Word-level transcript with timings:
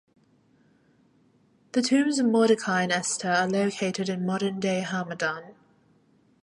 The 1.73 1.83
Tombs 1.83 2.17
of 2.17 2.25
Mordecai 2.25 2.81
and 2.81 2.91
Esther 2.91 3.29
are 3.29 3.47
located 3.47 4.09
in 4.09 4.25
modern-day 4.25 4.79
Hamadan. 4.83 5.53